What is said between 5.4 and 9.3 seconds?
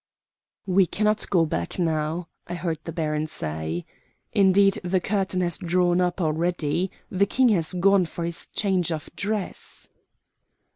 has drawn up already. The King has gone for his change of